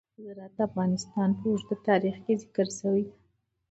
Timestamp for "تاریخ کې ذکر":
1.87-2.67